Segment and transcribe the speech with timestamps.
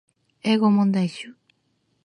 [0.41, 1.35] 英語問題集